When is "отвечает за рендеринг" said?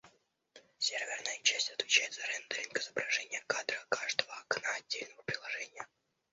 1.69-2.75